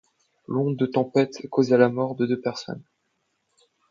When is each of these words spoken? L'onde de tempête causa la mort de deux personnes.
L'onde 0.47 0.77
de 0.77 0.87
tempête 0.87 1.47
causa 1.51 1.77
la 1.77 1.87
mort 1.89 2.15
de 2.15 2.25
deux 2.25 2.41
personnes. 2.41 2.81